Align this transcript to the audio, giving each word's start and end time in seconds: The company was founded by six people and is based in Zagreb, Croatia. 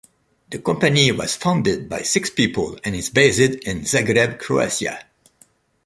The 0.49 0.57
company 0.57 1.11
was 1.11 1.35
founded 1.35 1.87
by 1.87 2.01
six 2.01 2.31
people 2.31 2.75
and 2.83 2.95
is 2.95 3.11
based 3.11 3.39
in 3.67 3.81
Zagreb, 3.81 4.39
Croatia. 4.39 5.05